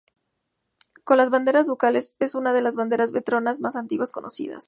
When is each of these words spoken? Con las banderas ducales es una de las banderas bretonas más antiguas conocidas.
Con 1.03 1.17
las 1.17 1.29
banderas 1.29 1.67
ducales 1.67 2.15
es 2.17 2.33
una 2.33 2.53
de 2.53 2.63
las 2.63 2.75
banderas 2.75 3.11
bretonas 3.11 3.59
más 3.61 3.75
antiguas 3.75 4.11
conocidas. 4.11 4.59